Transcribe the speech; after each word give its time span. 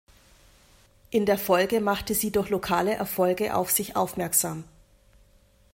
In 1.11 1.27
der 1.27 1.37
Folge 1.37 1.79
machte 1.79 2.15
sie 2.15 2.31
durch 2.31 2.49
lokale 2.49 2.95
Erfolge 2.95 3.55
auf 3.55 3.69
sich 3.69 3.95
aufmerksam. 3.95 4.63